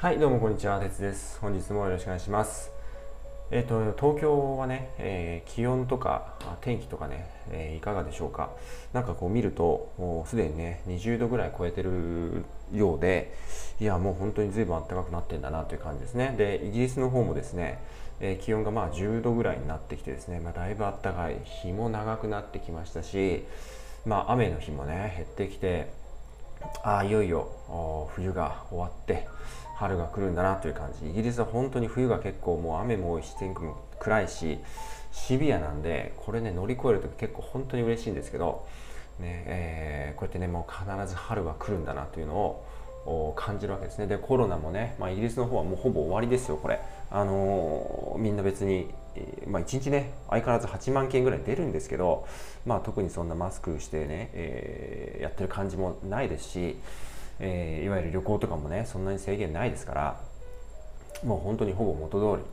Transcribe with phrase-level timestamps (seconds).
[0.00, 1.38] はい、どうもこんにちは、鉄です。
[1.40, 2.72] 本日もよろしくお願いします。
[3.50, 8.48] えっ、ー、と、東京はね、えー、気温とか天気とかね、えー、いかがでしょうか。
[8.94, 13.34] なんかこう見ると、もうすでにね、20度ぐらい超えてるようで、
[13.78, 16.34] いや、もう本当に随分暖かくなってんだなという感じですね。
[16.38, 17.78] で、イギリスの方もですね、
[18.20, 23.44] え気温がまあ10度ぐらいになってきてですね、まあ、だいぶ暖かい、日も長くなってきましたし、
[24.06, 25.92] まあ、雨の日もね、減ってきて、
[26.82, 29.28] ああ、いよいよ冬が終わって、
[29.80, 31.08] 春が来るんだなという感じ。
[31.08, 34.58] イギリスは本当に冬が結構もう雨も多いし天気も暗いし
[35.10, 38.66] シビアなんでこれね乗り越える時結構本当に嬉しいんですけど、
[39.18, 42.34] ねえー、こうやってねもう必ず春が来るんだなというの
[43.06, 44.06] を感じるわけですね。
[44.06, 46.78] でコロナもね、まあ、イギリスの方はもうほぼ終わりですよこれ。
[47.10, 48.90] あのー、みんな別に、
[49.46, 52.26] まあ、1日ね相変わらず8万件ぐらい出るんですけど、
[52.66, 56.76] まあ、特にそんなマスクしてね、えー、やってる感じもないですし
[57.40, 60.20] えー、いわゆる旅行とかもねそんなに制限ないですから
[61.24, 62.48] もう本当にほぼ元通り。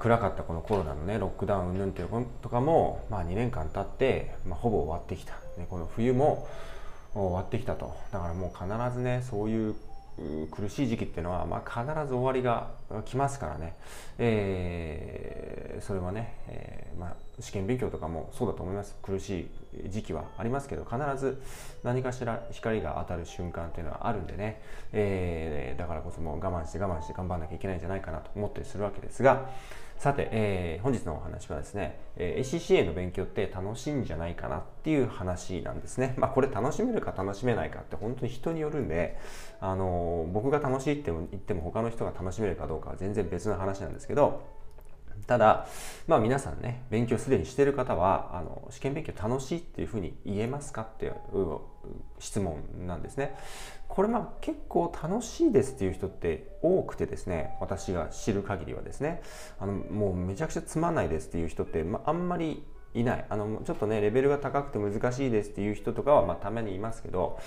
[0.00, 6.48] 暗かったこのコロナのねロックダウン云々ということかも、まあ、2年間経って、まあ、ほぼ終わってきた、ね、この冬も
[7.12, 7.94] 終わってきたと。
[8.10, 9.74] だからもう必ずねそういう
[10.50, 12.70] 苦しい時期っていうのは、まあ、必ず終わりが
[13.04, 13.74] 来ますからね、
[14.18, 18.94] えー、それはね、えーまあ、試験勉強とかもそうだと思います。
[19.02, 19.48] 苦し
[19.84, 21.42] い時期はありますけど必ず
[21.82, 24.60] 何かしら光が当たる瞬間っていうのはあるんでね、
[24.92, 29.48] えー、だからこそもう我慢して我慢して頑張んなきゃいけないんじゃないかなと思ったりするわけですが
[29.98, 36.14] さて、えー、本日のお話はですね、えー、ACCA の勉強って楽しいんじゃないかなっていう話なんですね。
[36.18, 39.18] まあこれ楽しめるか楽しめないかって本当に人によるんで、
[39.60, 44.42] あのー、僕が楽しいって言っても他の人が楽しめるかどうかは全然別の話なんですけど、
[45.26, 45.66] ただ、
[46.06, 51.14] まあ皆さんね、勉強すでにしてる方は、あの、試験勉強楽しいっていうふうに言えますかっていう
[52.18, 53.34] 質問なんですね。
[53.88, 59.22] これまあ結構楽しいですっていう人って多くてですね、私が知る限りはですね、
[59.58, 63.24] あの、もうめちゃくちゃつまんないですっていう人って、まあんまりいない。
[63.28, 67.38] あの、ちょっとね、レベルが高くて難しいですっていう人とかは、まあたまにいますけど、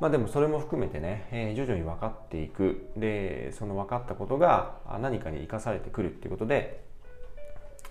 [0.00, 2.90] まあでもそれも含めてね、えー、徐々に分かっていく。
[2.96, 6.84] で、その分かったことが何かに生かされてくるっていうことで、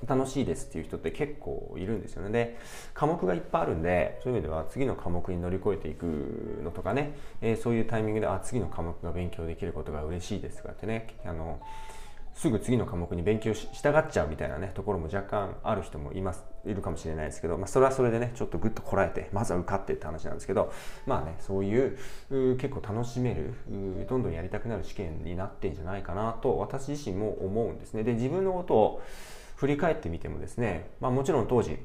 [0.07, 2.31] 楽しいですっていう人って結構いるんですよね。
[2.31, 2.57] で、
[2.94, 6.06] 科目がいっぱいあるんで、そういう意味では次の科目に乗り越えていく
[6.63, 11.59] のとかね、えー、そういうタイミングで、あ、次の科目が勉強できることが嬉しいですとかってね、あの、
[12.34, 20.72] すぐ次の科目に勉強したがっちゃうみたいなね、ところも若干ある人もいます、いるかもしれないですけど、まあ、それはそれでね、ちょっとぐっとこらえて、まずは受かってって話なんですけど、
[21.06, 21.97] まあね、そういう
[22.57, 23.53] 結構楽しめる
[24.09, 28.03] どんどんやりたくなる試験になってんじゃないかなと、私自身も思うんですね。
[28.03, 29.01] で、自分のことを
[29.61, 31.77] 振り返ってみてもですね、まあ、もちろん当時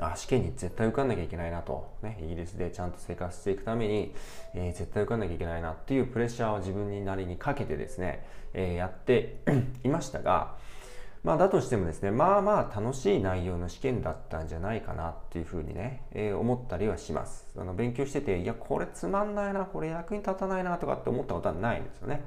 [0.00, 4.14] あ試験に絶対受かんなきゃいけないなと、ね、イギリスでちゃんと生活していくために、
[4.54, 9.36] えー、絶対受かんなきゃいけないなっていうプレッシャーを自分になりにかけてですね、えー、やって
[9.84, 10.56] いましたが、
[11.28, 17.44] まあ、だとしてもですね、まあまあ楽しい内容の試験だったんじゃないかなっていうふうにね、えー、思ったりはします。
[17.54, 22.24] あの勉強してて、いや、これつまんないな、これ役に立たないなとかって思ったことはないんですよね。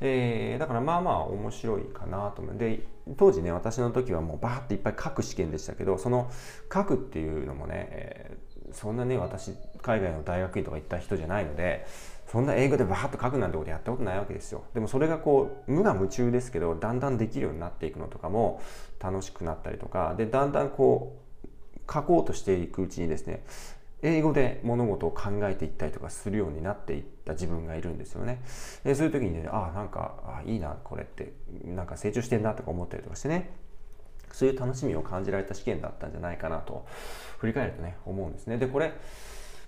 [0.00, 2.56] えー、だからまあまあ面白いかなと思う。
[2.56, 2.80] で、
[3.18, 6.30] 当時ね、私の時はもうバーっていっぱい書く試験でしたけど、その
[6.72, 9.52] 書くっていうのもね、えー、そんなね、私、
[9.82, 11.84] 海外の大学院とか行った人じゃないので、
[12.30, 14.62] そんな英語でバーッと書くなんてことやったことないわけですよ。
[14.72, 18.62] でもそれがこう、無我夢中ですけど、だんだんできるようになっていくのとかも
[19.00, 23.42] 楽しくなったりとか、で、だんだんこう、書こうとしていくうちにですね、
[24.02, 28.40] 英語で物事を考えていったりとかするようになっていった自分がいるんですよね。
[28.84, 31.32] でそういう時にね、ああ、なんか、あいいな、これって、
[31.64, 33.50] なんか成長してんなとか思ったりとかしてね、
[34.30, 36.86] そういう楽しみを感じられた試験だったんじゃないかなと、
[37.38, 38.56] 振り返るとね、思うんですね。
[38.56, 38.92] で、これ、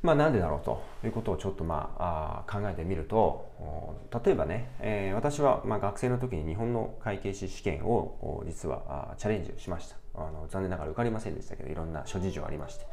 [0.02, 9.96] まあなんでだろうということをちょっとまあ考えてみると例えばね、えー、私はまあ学生の時に日本の会計士試験を実はチャレンジしました。
[10.14, 12.86] あの残念ながら受かりませんでしたけどいろんな諸事情ありまして。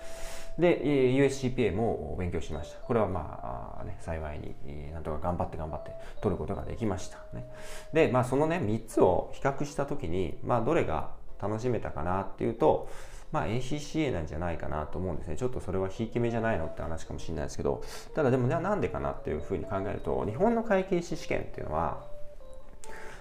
[0.57, 2.79] で USCPA も勉強しました。
[2.79, 5.91] これはまあね幸いになんとか頑張って頑張って
[6.21, 7.17] 取ることができました。
[7.33, 7.49] ね。
[7.91, 12.89] でまあそのね3つを比較した時にまあどれが楽しめたかなっていうと
[13.31, 15.37] まあ ACCA なんじゃないかなと思うんですね。
[15.37, 17.83] ちょっとそれはひいき目じゃないのって話かもしれないですけど、
[18.15, 22.03] ただでも、なんでかなっていうふうに考えると、日本の会計士試験っていうのは、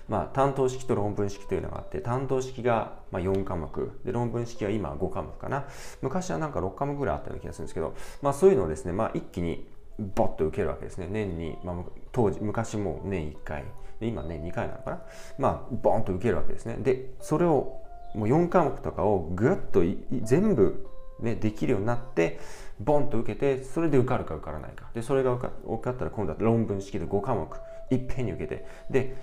[0.09, 5.67] まあ、担当式と論文式というのがあって、担当式がまあ4科目、で論文式は今5科目かな。
[6.01, 9.69] 昔はなんか6科目ぐらいあったような気がするんですけど、まあそういうのをですね、まあ一気に
[9.99, 11.09] ボッと受けるわけですね。
[11.11, 11.77] 年に、まあ、
[12.13, 13.65] 当時、昔も年1回、
[14.01, 15.03] で今年2回なのかな。
[15.39, 16.77] まあ、ボンと受けるわけですね。
[16.79, 17.83] で、それを
[18.15, 19.83] もう4科目とかをぐっと
[20.23, 20.87] 全部、
[21.21, 22.41] ね、できるようになって
[22.81, 25.49] ボンと受けてそれで受かるか受からないかでそれが受
[25.83, 27.49] かったら今度は論文式で5科目
[27.91, 29.17] いっぺんに受けてで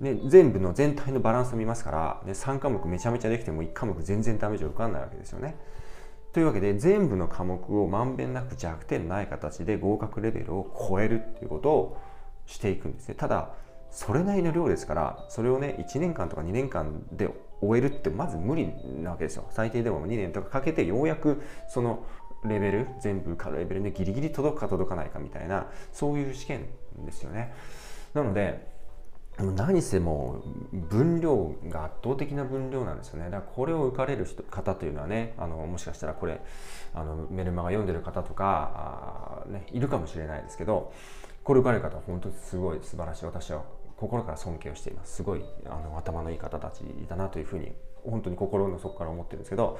[0.00, 5.56] ね、全部の全体のバランスを見ますから、ね、3科目めちゃめちゃできても1科目全然ダメージを受かんないわけですよね。
[6.32, 11.98] というわけで全部の科目をまんべんなく弱点ない形で合格レベルを超えるっていうことを
[12.46, 13.14] していくんですね。
[13.14, 13.50] ただ
[13.90, 17.28] それなりの量ですからそれをね1年間とか2年間で
[17.60, 18.72] 終えるってまず無理
[19.02, 19.46] なわけですよ。
[19.50, 22.04] 最低でも2年とかかけてようやくその
[22.44, 26.66] レベル全部かレベルでギリギリ届くか届かないかみたいなそういう試験
[27.04, 27.52] ですよね。
[28.14, 28.70] なので
[29.38, 30.42] 何せも
[30.72, 36.40] う分量が圧倒的な分量なんですよねだからこれを受かれる人方というのはねあのもしかしたらこれ
[36.94, 40.92] あのメルマガ読んでる方とか、ね、いるかもしれないですけど
[41.42, 43.64] これ受かれる方は本当にすごい素晴らしい私は
[44.00, 45.16] 心から尊敬をしています。
[45.16, 49.78] すごいあの頭のいい方たちだなというふうに本当に心の底から思ってるんですけど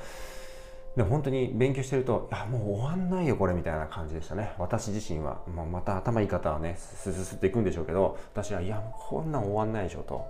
[0.95, 4.53] で本当に勉強してるといやもう終わんないよこれみたいな感じでしたね。
[4.59, 10.27] 私自身は、まあ、また頭いい方はねすすすっていくんでしょうけど私はいやこんなん終わんないでしょと。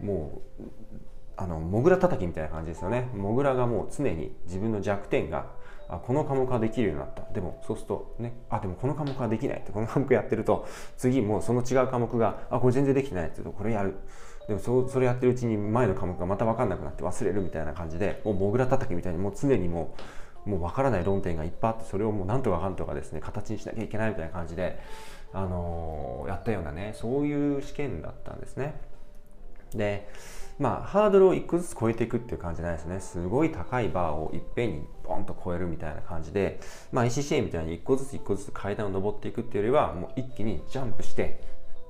[0.00, 0.64] もう
[1.36, 3.08] あのモグラ叩きみたいな感じですよね。
[3.14, 5.46] モグラがもう常に自分の弱点が
[5.90, 13.96] あこの科目はできるようになったでもそうするとねあでもこの科目はできないってこの科目やってると次もうその違う科目があこれ全然できてないって言うとこれやる
[14.46, 19.94] でもそそれやってるうちに前の科目がまた分かんなくなって忘れるみたいな感じでもうモグラ叩きみたいにもう常にも
[20.46, 24.80] うもう分からない論点がいっぱいあってそれをもうなんとかかんとかですね形にしなきゃいけないみたいな感じで、
[25.32, 28.74] あのー、やったようなねそういう試験だったんですね。
[29.74, 30.08] で
[30.60, 33.00] まあハードルを1個ずつ超えていくっていう感じじゃないですね。
[33.00, 36.60] すごい高いバーをいっぺんにボンと超えるみたいな感じで、
[36.92, 41.40] まあ、ECCA みたいに1個ずつ1個ずつ階段を上っていくっていうよりはもう一気にジャンプして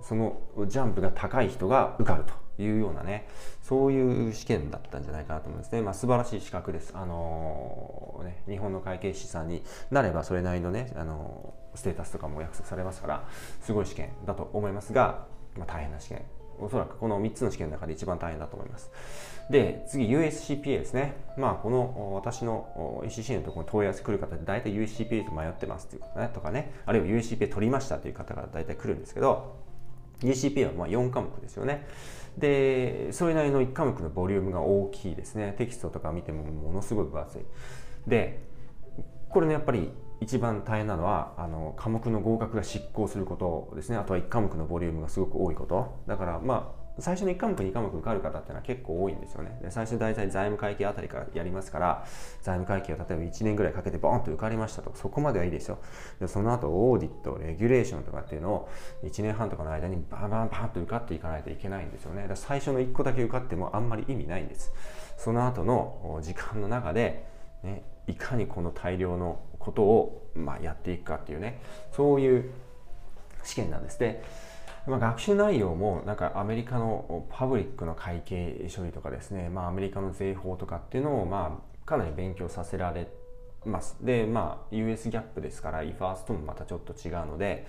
[0.02, 3.26] そのジャンプが高い人が受かるというようなね
[3.62, 13.28] そういう試験だったんじゃないかなと思うんですね、まあ、素晴らしい資格です、あのー、ね、日本の会計士さんになればそれなりのね、あのー、ステータスとかも約束されますから
[13.60, 15.26] すごい試験だと思いますが、
[15.56, 16.22] まあ、大変な試験
[16.60, 18.90] おそらくこの3つの試験の中で一番大変だと思います。
[19.50, 21.14] で次 USCPA ですね。
[21.36, 26.72] まあこの私の ECC のところに問い合わせ来る方で大体 USCPA と迷ってますということねとかね。
[26.86, 29.56] あるいは USCPA 取りましたという方が大体来るんですけど
[30.20, 31.86] USCPA はまあ4科目ですよね。
[32.38, 35.54] でそれなりの1科目のボリュームが大きいですね。
[35.58, 37.42] テキストとか見てもものすごい分厚い。
[38.06, 38.40] で
[39.30, 43.96] これねやっぱり一番大変なのはあの科目の合格が執行することですね。
[43.96, 46.02] あとは1科目のボリュームがすごく多いこと。
[46.06, 49.58] だからまあ最初の1科目2科目受かる方っていうのは結構多いんですよね。
[49.62, 52.04] で最初大体財務会計あたりからやりますから
[52.42, 55.78] 財務会計を例えば1年ぐらいかけてボーンと受かりましたとそこまではいいですよ。
[56.20, 58.68] でその後オーディットレギュレーションとかっていうのを
[59.04, 62.28] 1年半とかの間にバンバンバンと受かっていかないといけないんですよね。
[62.28, 64.72] だ最初の1個だけ受かってもあんまり意味ないんです。
[65.16, 67.26] その後の時間の中で、
[67.62, 71.62] ね、いかにこの大量のことを、まあ、やっていくかっていうね
[71.92, 72.50] そういう
[73.44, 74.24] 試験なんですで
[74.86, 83.08] まあ、学習内容もなんかアメリカのパブリックの会計処理とかですね、まあ、アメリカの税法とかっていうのをまあかなり勉強させられ
[83.64, 83.96] ます。
[84.00, 87.66] で、まあ、US ギャップですから、IFARS ともまたちょっと違うので、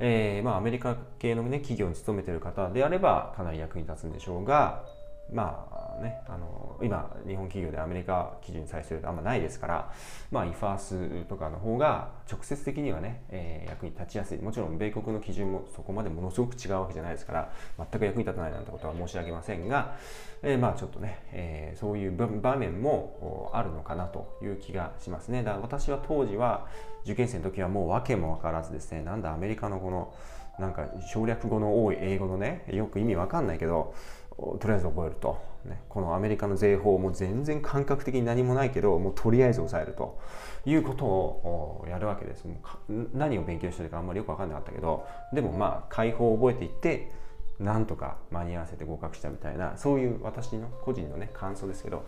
[0.00, 4.84] えー、まあ、アメリカ系のね、企業に勤めてる方であれば、かなり役に立つんでしょうが、
[5.32, 9.92] まあね、あの今日本企業でアメリカ基準に際するとあんまないですから、
[10.30, 14.38] まあ、イファースとかの方が直接的にはね、えー、役に立ちやすい。
[14.38, 19.96] もちろん米国の基準もそこまでものすごく違うわけじゃないですから全く役に立たないなんてことは申し上げませんが、
[20.42, 25.42] えー、まあちょっとね、えー、そういう場面もあるのかなという気がしますね。
[25.42, 26.66] だから私は当時は
[27.04, 30.12] 受験生の時はもう訳も分からずですねなんだアメリカのこの
[30.58, 33.94] なんか省略語の多い英語のねよく意味わかんないけど
[34.36, 40.18] とりあえず覚えると、ね、このアメリカの税法も全然感覚的に何もないけどもうとりあえず抑えると。
[40.66, 42.44] いうことをやるわけです。
[42.46, 42.54] も
[42.88, 45.06] う何を勉強してるかあんまりよく分かんなかったけど。
[45.32, 47.10] でもまあ解放を覚えていって
[47.58, 52.04] なんとか間に合わせて合格したみたいなそういう私の個人のね感想ですけど。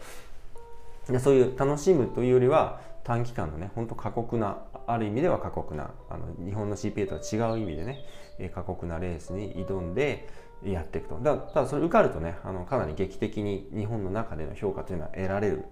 [1.21, 8.05] そういう楽しむというよりは短期間のねほんと過酷なある意味では過酷なあの日本の CPA とは違う意味でね
[8.53, 10.29] 過酷なレースに挑んで
[10.65, 11.19] やっていくと。
[11.21, 15.65] だただそれ受かるとねあのかなり劇的に日本の中での評価というのは得られる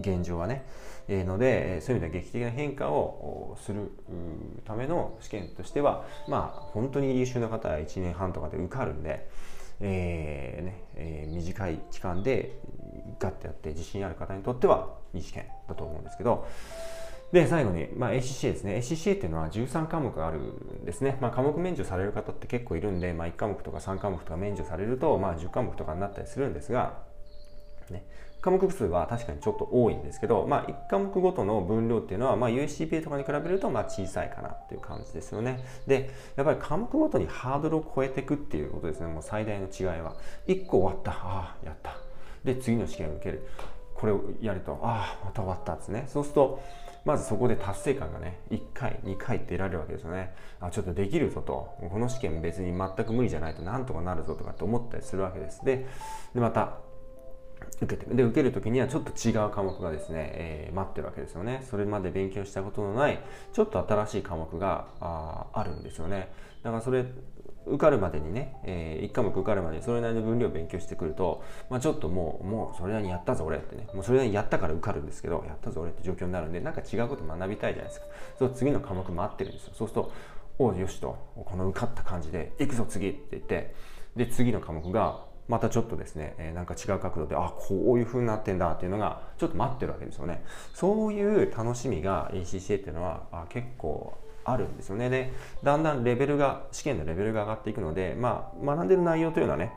[0.00, 0.64] 現状はね、
[1.08, 3.90] えー、のでそういう意味では劇的な変化をする
[4.64, 9.28] ための試験としてはまあ本当に優秀な方は1年半とかで受かるんで、
[9.80, 12.58] えーねえー、短い期間で
[13.18, 16.46] ガッてやって自信ある方にとってはいい試験だと思うんですけど
[17.32, 18.76] で、最後に、まあ、ACCA ですね。
[18.76, 21.16] ACCA っていうのは13科目あるんですね。
[21.20, 27.04] まあ、科目免除される方って結構いるんで、まあ、1科目とか3科目とか免除されると、まあ、10科目とかになったりするんですが、
[27.90, 28.04] ね、
[28.42, 35.64] 科目数は確かにちょっと多いんですけど、まあ、1科目ごとの分量っていうのは、まあ、USCPA とかに比べるとまあ小さいかなっていう感じですよね。
[35.86, 39.06] で、やっぱり科目ごとにハードルを超えていくっていうことですね。
[39.06, 40.16] もう最大の違いは。
[40.48, 41.12] 1個終わった。
[41.12, 41.96] ああ、やった。
[42.44, 43.46] で、次の試験を受ける。
[43.94, 46.04] これをやると、ああ、また終わったんですね。
[46.08, 46.60] そうすると、
[47.04, 50.34] まずそこで達成感がね、1回、2回って得られるわけですよね。
[50.60, 51.76] あ、ちょっとできるぞと。
[51.90, 55.64] この試験別に全く無理じゃないとなんとかなるぞとかって思ったりするわけです。
[55.64, 55.86] で、
[56.34, 56.78] でまた、
[57.80, 63.20] 受けてで受ける時にはちょっと違う科目がですね、えー、待ってるわけですよねそれまで勉強したことのない
[63.52, 66.32] ちょっと新しい科目がああるんですよね
[66.62, 67.04] だからそれ
[67.66, 78.06] 受かるまでにね、えー、1科目受かるまでにそれなりの分量を勉強してくると、まあ、ちょっともうもうそれなりにやったぞ俺ってねもうそれなりにやったから受かるんですけどやったぞ俺って状況になるんでなんか違うこと学びたいじゃないですか。
[78.38, 79.72] そう次の科目待ってるんですよ。
[79.74, 80.12] そうすると
[80.58, 83.74] およしとこの受かった感じで行くぞ次って言って
[84.16, 90.44] で次の科目がまたちょっとですね、えー、なんか違う角度であこういう風になってんだっていうのがちょっと待ってるわけですよね。
[90.74, 95.10] そういう楽しみが ACCA っていうのはあ結構あるんですよね。
[95.10, 95.32] で
[95.62, 99.72] だんだんレベルが試験のレベルが上がっていくので、まあ、学んでる内容というのはね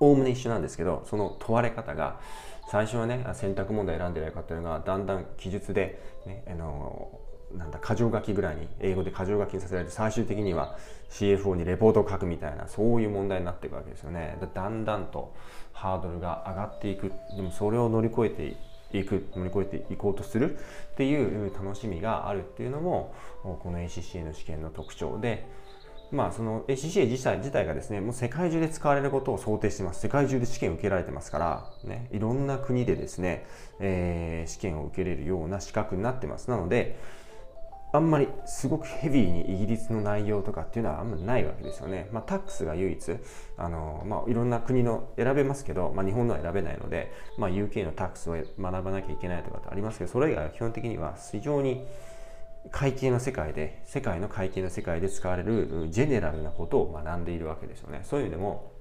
[0.00, 2.20] おおむね一緒なんですけどその問われ方が
[2.68, 7.20] 最初はね選択問題選んでないかっていうのがだんだん記述で、ね、あの
[7.54, 10.76] なんだ箇条書きぐらいに英語で箇条書きにさせられて最終的には
[11.10, 14.36] CFO にレポートを書くみたいなそういう問題になっていくわけですよね。
[14.54, 15.34] だんだんと
[15.72, 17.12] ハードルが上がっていく。
[17.36, 18.56] でもそれを乗り越えて
[18.90, 20.56] ていく乗り越えていこうとする
[20.92, 25.46] っていう楽しみがあるっていうのもこの ACCA の試験の特徴で
[26.12, 30.00] まあその ACCA 自体自体がですねもう世界中で使われることを想定してます。
[30.00, 33.46] 世界中で試験を受けられてますからねいろんな国でですね、
[33.80, 36.48] えー、試験を受けれるような資格になってます。
[36.48, 36.98] なので
[37.92, 42.08] あんまりすごくヘビーにイギリスの内容とかっていうのはあんまりないわけですよね。
[42.12, 43.16] まあ、タックスが唯一
[43.56, 51.86] あの、まあ、いろんな国の選べますけど、まあ、日本のは選べないので、まあ、UK のタックスを学ばなきゃいけないとかってありますけどそれ以外は基本的には非常に
[52.70, 58.00] 会計の世界で世界の会計の世界で使われるジェネラルなことを学んでいるわけですよね。
[58.02, 58.72] そういう意味でも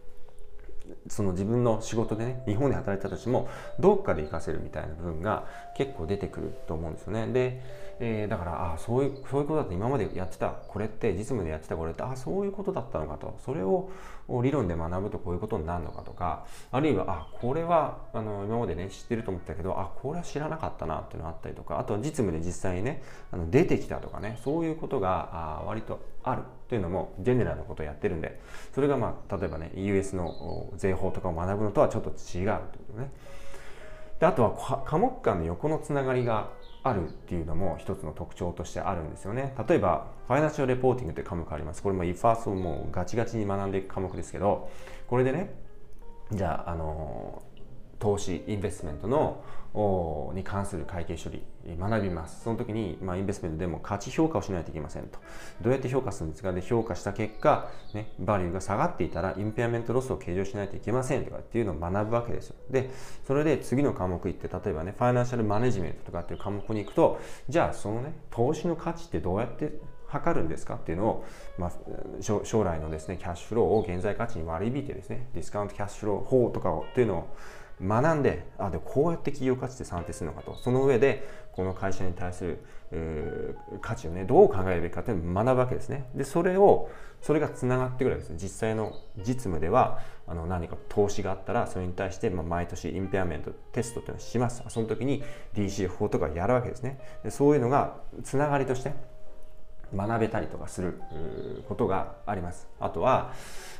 [1.07, 3.47] その自分の仕事でね日本で働いた人たちも
[3.79, 5.45] どっかで活かせるみたいな部分が
[5.75, 7.27] 結構出てくると思うんですよね。
[7.27, 7.61] で、
[7.99, 10.49] えー、だからあそういうそういうことだと今までやってた。
[10.49, 13.37] これって実務でやってたこれってあそういうことだったのかと。
[13.45, 13.89] それを
[14.41, 16.45] 理論で学ぶとこういうことになるのかとか。
[16.71, 21.77] あるいはあこれはあの今までね知ってると思ったけどあこれは知らなかったなっていうのがあったりとか。
[21.79, 24.39] あとは実務で実際にねあの出てきたとかね。
[24.43, 28.39] そういうことがあ割とあるというのもジェネラルなことをやってるんで。
[28.73, 32.59] それがまあ例えばね US の税法とかを学ぶのとはちょっと違うというこ
[32.93, 33.11] とね。
[34.19, 36.49] であとは科目間の横のつながりが
[36.83, 39.53] あるっていうのも一つの特徴としてあるんですよね。
[39.67, 41.81] 例えばファイナンシャルレポーティングという科目あります。
[41.81, 44.69] これも IFAS をもうガチガチに学んでいく科目ですけど
[45.07, 45.53] これでね
[46.31, 47.41] じゃああの
[47.99, 49.43] 投資 investment の
[50.33, 51.43] に関する会計処理
[51.77, 52.43] 学びます。
[52.43, 55.19] その時に、まあ、 investment でも価値評価をしないといけませんと。
[55.61, 62.55] どうやって評価するんですかで評価した結果、ね、バリューが下がっていたら impairment loss を計上しないといけませんとかっていうのを学ぶわけですよ。
[62.69, 62.89] で
[63.25, 69.73] それで次の科目行って例えばね Financial Management とかっていう科目に行くとじゃあそのね投資の価値ってどうやって
[70.07, 71.25] 測るんですかっていうのを、
[71.57, 71.71] まあ、
[72.21, 77.35] 将来のですねキャッシュフローを現在価値に割り引いてですねディスカウントキャッシュフロー法とかをっていうのを
[77.81, 80.55] 学んであでこうやって企業価値で算定するのかと。
[80.55, 86.09] その上でこの会社に対する、価値をねどう考えるべきかというのを学ぶわけですね。
[86.15, 86.89] でそれを
[87.21, 88.43] それがつながってくるわけです。
[88.43, 94.63] 実際の実務ではあの何か投資があったらそれに対して、まあ、毎年インペアメントテストっていうのをします。
[94.69, 96.99] その時に DCF とかやるわけですね。
[97.23, 98.93] でそういうのがつながりとして
[99.93, 101.01] 学べたりとかする
[101.67, 102.67] ことがあります。
[102.79, 103.33] あとは、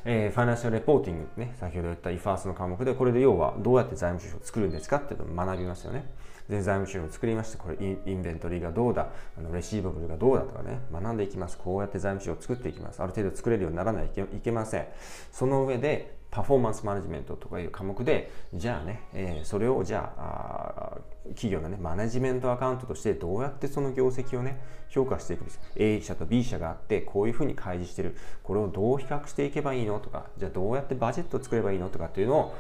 [0.07, 6.05] えー、ファイナンシャルレポーティングね、先ほど言った IFRS の科目で、これで要はどうやって財務収支を作るんですかっていうのを学びますよね。
[6.47, 11.57] で、財務収支を作りまして、これインベントリーがどうだ、あのレシーバブルがどうだとかね、学んでいきます。
[11.57, 13.01] こうやって財務収支を作っていきます。
[13.01, 14.85] ある程度作れるようにならないといけません。
[15.31, 20.97] その上で、パフォーマンスマネジメントとかいう科目で、じゃあね、えー、それをじゃあ
[21.29, 28.17] 企業のね、マネジメントアカウントとしてどうやってその業績をね、評価していくんですか A 社と B 社があって、こういうふうに開示してる。
[28.43, 32.55] これをどう比較していけばいいのとか、じゃあどうやってバジェットを作ればいいのとかっていうのを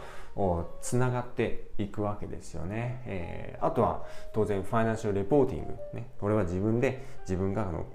[0.81, 3.01] つながっていくわけですよね。
[3.05, 5.73] えー、あとは当然ファイナンシャルレポーティング。
[5.93, 7.85] ね、これは自分で自分がの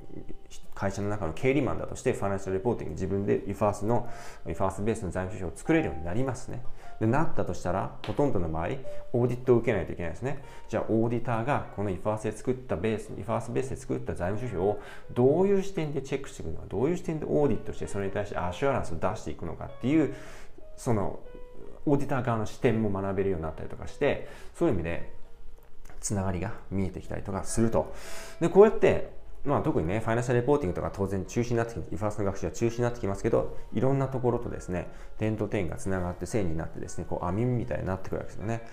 [0.75, 4.09] 会社の中の経理マンだとしてファイナンシャルレポーティング自分で IFAS の
[4.47, 6.63] IFAS ベースの財務諸表を作れるようになりますね。
[7.01, 8.69] でなったとしたらほとんどの場合
[9.15, 14.83] オーディットを受けないといけないですねじゃあ auditor がこの IFAS で作ったベース IFAS ベースで作った財務諸表を
[15.15, 20.15] どういう視点でチェックしていくのかどういう視点でオーディットしてそれに対して assurance を出していくのかっていう
[20.77, 21.21] その
[21.87, 25.13] auditor 側の視点も学べるようになったりとかしてそういう意味で
[26.01, 27.95] つながりが見えてきたりとかすると
[28.41, 31.95] でこうやってまあ、特にね、 Financial Reporting とか当然中心になってきます。
[31.95, 38.67] IFRS の学習は中心になってきますけど、いろんなところとですね、点と点がつながって線になってですね、こう網みたいになってくるわけですよね。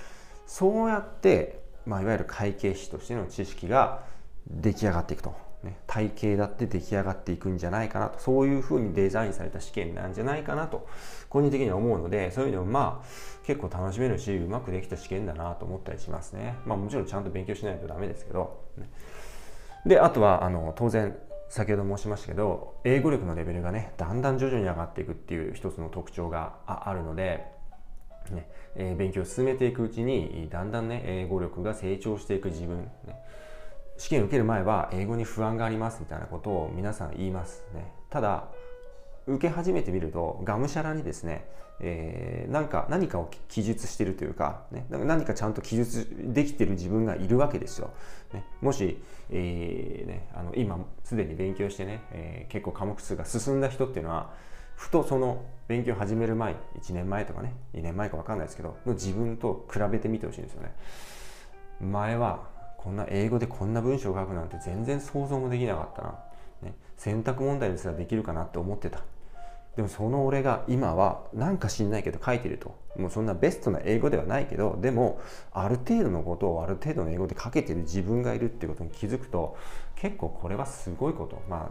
[0.45, 4.03] そうやって、まあ、いわゆる会計士としての知識が
[4.49, 5.46] 出来上がっていくと。
[5.63, 8.19] ね、体系だって出来上がっていくんじゃないかなと。
[8.19, 10.87] そういうふうにデザインされた試験なんじゃないかなと
[11.29, 13.05] 個人的には思うのでそういう意味でもまあ
[13.45, 16.55] 結構楽しめるしうまくできた試験だなと思ったりしますね。
[16.65, 18.63] まあもちろんちゃんと勉強しないとダメですけど、
[19.85, 21.17] であとはあの当然
[21.49, 27.45] 先ほど申しましたけど英語力のレベルがねだんだん徐々に上がっていくっていう一つの特徴があるので
[28.31, 33.15] ねえー、勉強を進めていくうちにだんだんね英語力が成長していく自分、ね、
[33.97, 37.91] 試験受ける前は英語に不安がありますみたいなことを皆さん言いますね。
[38.09, 38.45] ただ
[39.25, 41.45] 受け始めてみるとがむしゃらにですね、
[41.81, 47.91] えー、なんか何かを記述してるというか,、ね、何かちゃんと記述できてる自分がいるわけですよ、
[48.33, 54.33] ね、もし、えーね、あの今すでに勉強してね、えー、結構科目数が進んだ人っていうのは
[54.75, 60.73] ふとその勉強始める前1年前とかね2年前か分かんないですけどの自分と比べてみてほしいんですよね。
[61.81, 62.56] 前は
[62.87, 66.19] こんな英語でこんな文章を書くなんて全然想像もできなかったな、
[66.61, 69.01] ね、選択問題ですらできるかなって思ってた。
[69.75, 72.75] でもその俺が今はなんか知んないけど書いてると。
[72.95, 75.19] もうそんなベストな英語ではないけどでも
[75.51, 79.57] ある程度のことをある程度の英語で書けてる自分がいるっていうことに気づくと
[79.95, 81.41] 結構これはすごいこと。
[81.49, 81.69] ま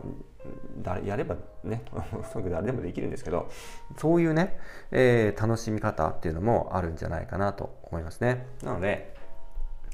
[0.85, 1.83] あやればね
[2.13, 3.49] おそく誰でもできるんですけど
[3.97, 4.59] そういうね、
[4.91, 8.47] えー、楽しみ方っていうのもあるんじゃないかなと思いますね。
[8.63, 9.16] なので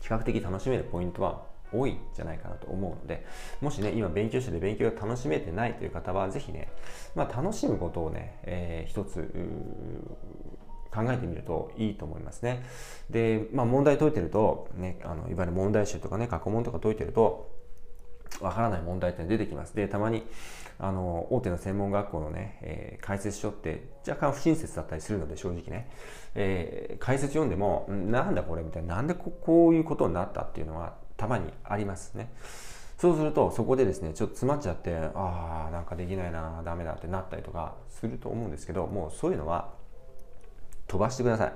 [0.03, 3.25] 比較的楽しめるポイントは多いんじゃないかなと思うので
[3.63, 6.69] もしね今勉強してて勉強が楽しめてないという方は是非ね、
[7.15, 9.33] まあ、楽しむことをね、えー、一つ
[10.95, 12.63] 考えてみるといいと思いますね。
[13.09, 17.51] で、まあ、問題解いてると、ね、あのいわゆる問題集とかね過去問とか解いてると
[18.41, 19.75] わからない問題点出てきます。
[19.75, 20.25] で、たまに
[20.83, 25.89] あの大手の専門学校のね、えー、解説書って若干不親切だったりするので正直ね、
[26.35, 32.33] えー、解説読んでもなんだこれみたいななんでこういうことになったっていうのはたまにありますね。
[32.99, 39.71] そうするとそこでですねちょっと詰まっちゃってああなんかできないなダメだってなったりとかすると思うんですけどもうそういうのは
[40.89, 41.53] 飛ばしてください。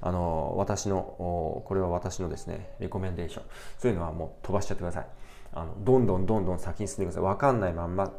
[0.00, 3.44] あの私のこれは私のですねレコメンデーション
[3.78, 5.06] そういうのはもう飛ばしちゃってください。
[5.52, 8.12] あのどんどんどんどん先に進んでください分かんないまんま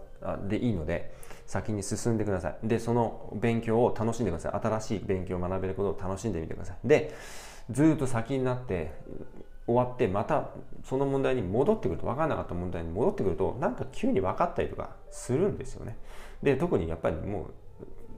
[0.47, 1.13] でいいので
[1.45, 2.57] 先に進んでください。
[2.63, 4.61] でその勉強を楽しんでください。
[4.61, 6.87] 新しい勉強を学べることを楽しんでみてください。
[6.87, 7.13] で
[7.69, 8.93] ずっと先になって
[9.67, 10.49] 終わってまた
[10.83, 15.97] その問題に戻ってくると分からなかった問題に戻ってくるとなんか急に分かったりとかするんですよね。
[16.43, 17.53] で特にやっぱりもう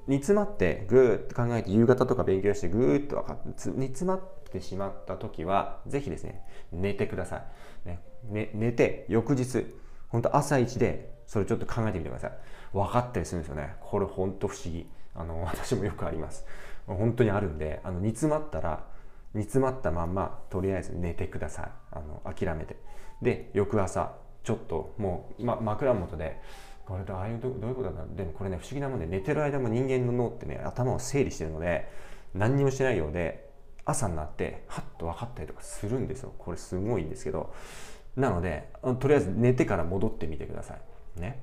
[0.07, 7.43] 煮詰まってぐーっと考えて夕方とか勉強してぐーっと分かっ煮詰まってしまった時はぜひですね寝てくださ
[7.85, 9.65] い、ね、ね、寝て翌日
[10.09, 12.31] 本当朝一でそれちょっと考えてみてください。
[12.73, 13.75] 分かったりするんですよね。
[13.81, 14.89] これ本当不思議。
[15.15, 16.45] あの 私もよくあります。
[16.85, 18.85] 本当にあるんであの煮詰まったら
[19.33, 21.71] 煮詰まったまんまとりあえず寝てください。
[21.91, 22.77] あの諦めて。
[23.21, 26.39] で翌朝ちょっともう、ま、枕元で
[26.85, 31.89] これどういうどういうことだでもこれね不思議なもんで寝てる間も人間の脳ってね頭を整理してるので
[32.33, 33.49] 何にもしてないようで
[33.83, 36.33] 朝になってハッと分かったりとかするんですよ。
[36.37, 37.53] これすごいんですけど
[38.17, 38.67] なので
[38.99, 40.75] とりあえず寝てから戻ってみてくださ
[41.17, 41.21] い。
[41.21, 41.41] ね。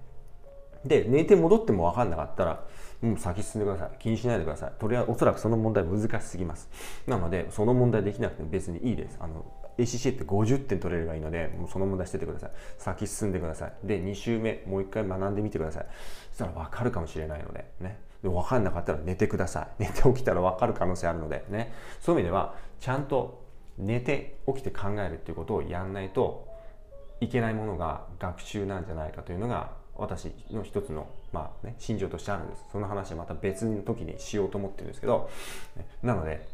[0.84, 2.64] で寝て戻っても分かんなかったら
[3.00, 3.98] もう先進んでください。
[3.98, 4.72] 気にしないでください。
[4.78, 6.68] とりあえずおそらくその問題難しすぎます。
[7.06, 9.16] なのでその問題できなくても別にいいです。
[9.20, 9.46] あの
[9.78, 12.50] ACCA って50点取れればいいのでもうその問題しててください。
[12.76, 13.72] 先進んでください。
[13.84, 15.87] で2週目もう一回学んでみてください。
[16.30, 17.98] そしたら分かるかもしれないのでね。
[18.22, 19.84] で分かんなかったら寝てください。
[19.84, 21.72] 寝て起きたら分かる可能性あるのでね。
[22.00, 23.42] そういう意味ではちゃんと
[23.78, 26.53] 寝て起きて考えるっていうことをやんないと
[27.20, 32.64] いけないものが学習なんじゃないかというのが私の一つの、まあね、心情としてあるんです。
[32.72, 35.31] その話はまた別の時にしようと思ってるんですけど
[36.03, 36.46] なので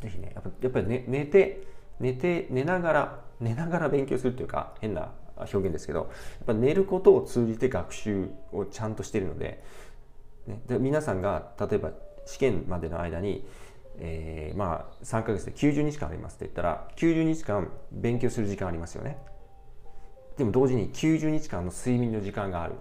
[0.00, 1.66] ぜひねやっぱやっぱり、ね、寝て
[2.00, 6.08] 寝て寝ながら寝ながら勉強するというか変な表現ですけどやっ
[6.46, 9.62] ぱ寝ることを通じて学習をちゃんとしてるので,、
[10.46, 11.90] ね、で皆さんが例えば
[12.26, 13.46] 試験までの間に
[13.98, 19.18] えー、まあ3ヶ月で90日間ありますって言ったら90日間勉強する時間ありますよね。
[20.36, 22.74] でも同時に90日間の睡眠の時間がある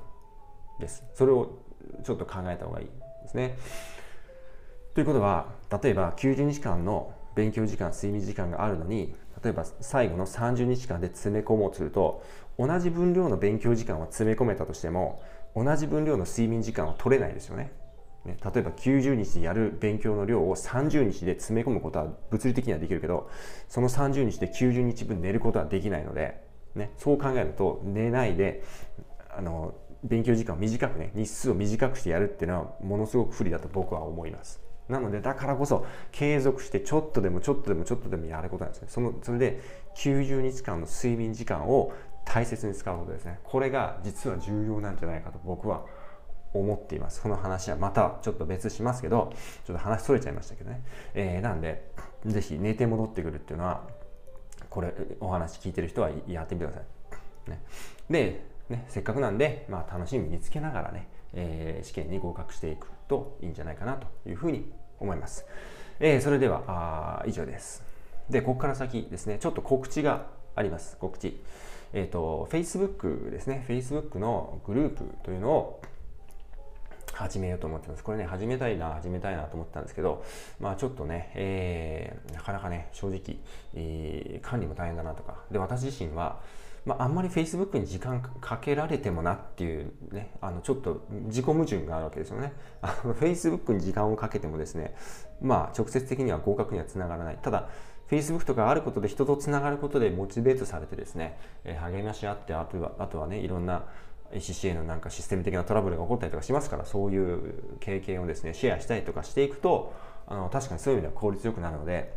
[0.79, 1.03] です。
[1.13, 1.59] それを
[2.03, 2.91] ちょっと考えた方がいいで
[3.27, 3.57] すね。
[4.93, 5.47] ということは
[5.83, 12.23] 例えば90日間の勉強時間睡眠時間があるのに例えば最後の30日間で詰め込もうとすると
[12.57, 15.23] 同じ分量の勉強時間を詰め込めたとしても
[15.55, 17.71] 同じ分量の睡眠時間は取れないですよね。
[18.25, 23.29] ね、例えば90日でやる勉強の量を30日で詰め込むことは物理的にはできるけど
[23.67, 26.41] その30日で90日分寝ることはできないので、
[26.75, 28.63] ね、そう考えると寝ないで
[29.29, 34.61] あの勉強時間を短くね日数を短くしてやるっていうのはものすごく不利だと僕は思います。
[34.89, 38.87] なのでだからこそ継続してちょっとでもちょっとでもちょっとでもやることなんですね。
[38.89, 39.61] そのそれで
[39.97, 41.93] 90日間の睡眠時間を
[42.25, 43.39] 大切に使うことですね。
[43.43, 45.85] これが実は重要なんじゃないかと僕は
[46.53, 47.21] 思っています。
[47.21, 49.31] この話はまたちょっと別しますけど
[49.65, 50.83] ちょっと話それちゃいましたけどね、
[51.13, 51.89] えー、なんで
[52.25, 53.87] 是非寝て戻ってくるっていうのは
[54.73, 56.81] これお話聞いてる人はやってみてくださ
[57.47, 57.61] い、ね、
[58.09, 65.45] で、ね、せっかくなんで、まあ、楽しみ見つけながらね、えー、試験に合格していくといいんじゃないかなというふうに思います、
[65.99, 66.63] えー、それでは
[67.21, 67.83] あ以上です。
[68.31, 69.37] でここから先ですね。
[69.39, 70.97] ちょっと告知があります。
[70.97, 71.39] 告知。
[71.91, 73.65] えっ、ー、と Facebook ですね。
[73.67, 75.81] Facebook のグループというのを
[77.13, 78.03] 始めようと思ってます。
[78.03, 80.23] これね、始めたいな、始めたいなと思ったんですけど、
[80.59, 83.37] まあちょっとね、えー、なかなかね、正直、
[83.75, 85.43] えー、管理も大変だなとか。
[85.51, 86.41] で、私自身は、
[86.85, 92.53] まあ、あんまり Facebook に時間かけられてもなっていうね、あのちょっと自己矛盾があるわけですよね。
[92.81, 94.95] Facebook に時間をかけてもですね、
[95.41, 97.37] まあ直接的には合格にはつながらない。
[97.41, 97.69] ただ、
[98.09, 103.85] Facebook とかあることで人とつながることでモチベートされてですね、えー、励まし合ってあとはあとはねいろんな
[104.35, 109.93] CCA のなんかシステム的なトラブルが起こったりとかしますからそういう経験をですねシェアしたりとかしていくと
[110.27, 112.13] あの確かにそういう意味では効率よくなるので、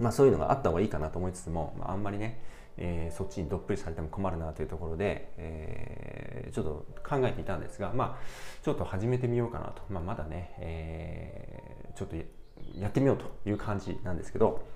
[0.00, 2.40] まあ、そういうのがあった方がいいかなと思いつつも、まあ、あんまりね、
[2.76, 12.16] えー、そっちにどっぷりされても困るなというところで、えー、ちょっと考えていたんですが、まあ、ちょっと始めてみようかなと、まあ、まだね、えー、ちょっと
[12.78, 14.66] やってみようという感じなんですけど。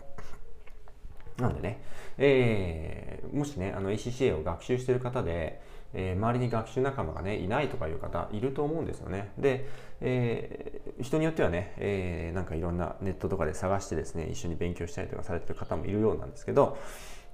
[1.39, 1.83] なんでね、
[2.19, 5.63] えー、もしねあの ACCA を学習している方で
[5.95, 9.33] えー、周りに学習仲間がねいないとかいう方いると思うんですよね。
[9.39, 9.69] で、
[10.01, 16.79] えー、人によってはね、えー、なんかいろんなネットとかで探してですね一緒に勉強したりとかされてる方もいるようなんですけど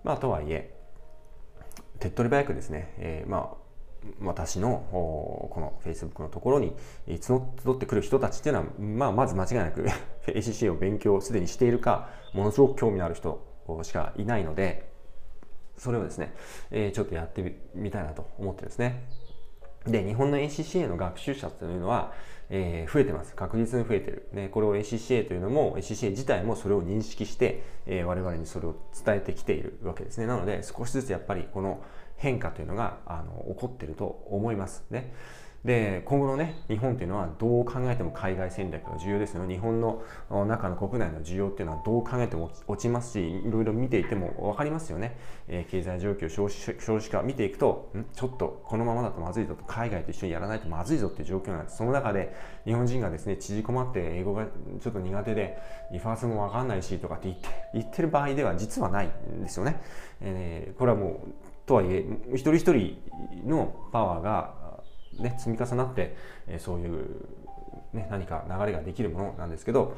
[0.04, 0.74] まあとはいえ
[2.00, 3.68] 手っ取り早くですね、えー、まあ
[4.20, 6.72] 私のこの Facebook のところに
[7.06, 9.86] 募ってくる人たちっていうのは、まあ、まず間違いなく
[10.26, 13.44] ACC を勉強すでにしているかものすごく興味のある人
[13.82, 14.87] しかいないので
[15.78, 16.34] それをですね、
[16.70, 19.08] えー、ちょっとやってみたいなと思ってですね。
[19.86, 22.12] で、日本の ACCA の学習者というのは、
[22.50, 23.34] えー、増えてます。
[23.34, 24.28] 確実に増えてる。
[24.32, 30.26] ね、これを ACCA というのも、ACCA 自体もそれを認識して、えー、我々にそれを伝えてきているわけですね。
[30.26, 31.82] なので、少しずつやっぱりこの
[32.16, 35.12] 変化というのがあの起こってると思いますね。
[35.64, 40.02] で今後のね日本というのはどう考えても海外戦略が重要ですよ日本の
[40.46, 45.18] 中の国内の需要っていうのはどう考えても落ちますしいろいろ見ていても分かりますよね、
[45.48, 48.04] えー、経済状況少子少子化見ていくとん？
[48.14, 49.64] ちょっとこのままだとまずいぞと。
[49.64, 51.76] 海外と一緒にやらないとまずいぞっていう状況なんです。
[51.76, 55.58] その中で日本人がですね縮こまって英語がちょっと苦手で
[55.92, 59.80] リファースも分かんないしとかって言って言ってる場合では実はないんですよね、
[60.20, 61.28] えー、これはもう
[61.66, 62.96] とはいえ一人一人
[63.46, 64.54] のパワーが
[65.18, 67.26] ね、積み重なって、えそういう、
[67.92, 69.96] ね、何か流れができるものなんですけど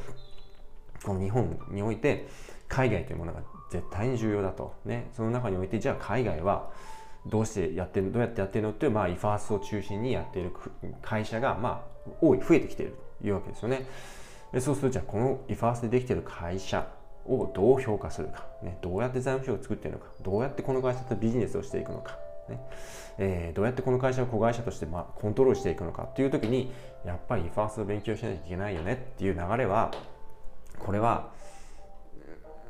[1.04, 2.28] この日本において
[2.68, 6.70] 海外というものが絶対に重要だと、ね、その中においてじゃあ海外は
[7.26, 10.52] どうしてやってるどうやってやってるのっていう、まあ、イファースを中心にやっている
[11.02, 13.86] 会社が、まあ、多い増えてきているというわけですよね。
[14.52, 16.88] でそうするとじゃあこのイファースでできている会社
[17.26, 20.10] をどう評価するか、ね、どうやって財務省を作っているのか。
[20.22, 22.18] どうやってこの会社とビジネスをしていくのか。
[22.50, 22.60] ね。
[23.18, 26.72] えー、どうやってこの会社を子会社としてまコントロールしていくのかっていう時に
[27.04, 29.90] やっぱりファーストを勉強しないといけないよねっていう流れは
[30.78, 31.30] これは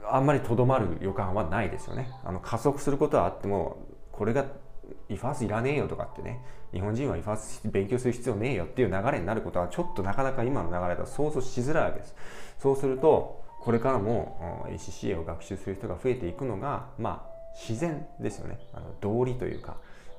[0.09, 2.11] あんまりとどまる予感はないですよね。
[2.25, 3.79] あの加速することはあっても
[4.13, 4.45] これが
[5.09, 6.41] イファースいらねえよとかってね
[6.73, 12.15] 日本人はイファース勉強する必要ねえよっていう流れになることはちょっとなかなか今の流れだと想像しづらいわけです。
[12.59, 18.59] そうするとこれからも ACCA を学習する人が増えていくのがまあ自然ですよね。
[18.73, 19.77] あの道理というか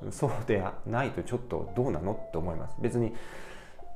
[0.10, 2.76] そうでないとちょっとどうなのって思います。
[2.82, 3.14] 別に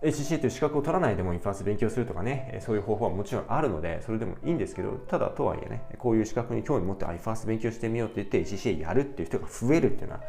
[0.01, 10.21] HCC という資格を取らないでもインファース勉強するとかねそういう方法はもちろんあるのでそれでもいいんですけどただとはいえねこういう資格に興味持って iFirst 勉強してみようって言って HCA やるっていう人が増えるっていうのは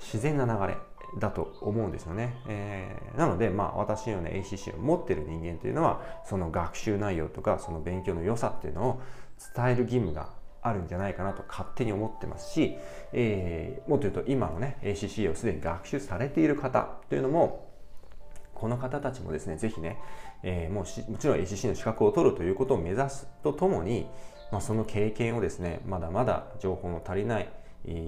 [0.00, 0.76] 自然な流れ
[1.18, 9.02] だと思うんですよね、えー、なのでまあ私のような ACC を持ってる人間というのはその学習内容とかその勉強の良さっていうのを
[9.54, 10.28] 伝える義務が
[10.64, 12.76] あるんじゃないかなと勝手に思ってますし、
[13.12, 17.64] えー、もっと言うと今のね ACCA をすでに学習されている方というのも
[18.54, 19.98] この方たちもですね、ぜひね、
[20.42, 24.06] えー、もうもちろん ACC の資格を取るということを目指すとともに、
[24.50, 27.48] まあ、その経験をですね、まだまだ情報の足りない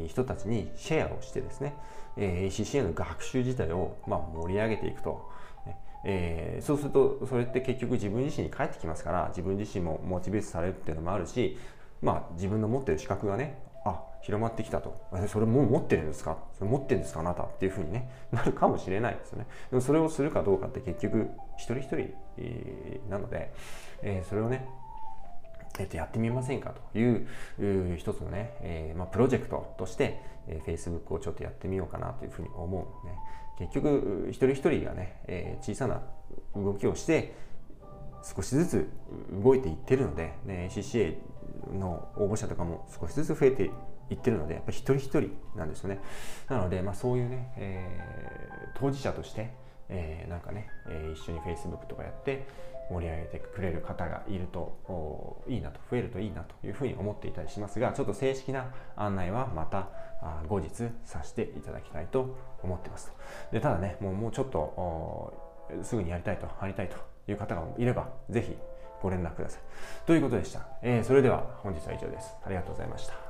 [0.08, 1.74] 人たちにシェアをしてですね、
[2.16, 5.30] えー、ACCA の学習自体をまあ盛り上げていくと。
[6.08, 11.58] えー、そうするとそれって結局自分自身に返ってきますから自分自身もモチベートされるっていうのもあるし
[12.06, 14.96] まあ自分の持ってる資格がねあ広まってきたと。
[15.28, 16.38] それもう持ってるんですか？
[16.56, 19.46] それ持ってるんですかあなたっていうふうに、ね、なるかもしれないですよね。
[19.70, 22.14] でもそれをするかどうかって結局一人一人、
[23.10, 23.52] なので、
[24.02, 24.68] えー、それをね
[25.78, 27.28] えっと、やってみませんかという
[27.98, 33.14] 一つのね、えーまあ、プロジェクトとして、えー、Facebook をちょっとやってみようかなというふうに思うね
[33.58, 36.00] 結局一人一人がね、えー、小さな
[36.54, 37.34] 動きをして
[38.34, 38.88] 少しずつ
[39.42, 41.16] 動いていってるので、ね、CCA
[41.72, 43.70] の応募者とかも少しずつ増えて
[44.10, 46.00] いってるのでやっぱり一人一人なんですよね。
[46.48, 49.52] なので、まあ、そういうね、えー、当事者として、
[49.88, 52.46] えー、なんかね、えー、一緒に Facebook とかやって
[52.90, 59.88] 盛り上げてくれる方がいるといいなと増えるといいなというふうに思っていたりしますがちょっと正式な案内はまた
[60.48, 60.68] 後日
[61.04, 63.12] させていただきたいと思ってます
[63.52, 65.34] でただねもうもうちょっと
[65.82, 66.96] すぐにやりたいとやりたいと
[67.28, 68.56] いう方がいればぜひ
[69.02, 69.60] ご連絡ください。
[70.06, 72.34] ということでした、えー、それでは本日は以上です。
[72.44, 73.25] ありがとうございました。